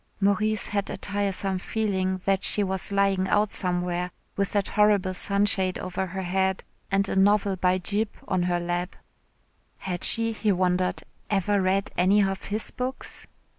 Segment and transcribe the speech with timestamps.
[0.19, 5.77] Maurice had a tiresome feeling that she was lying out somewhere with that horrible sunshade
[5.77, 8.95] over her head and a novel by Gyp on her lap.
[9.77, 13.27] Had she, he wondered, ever read any of his books?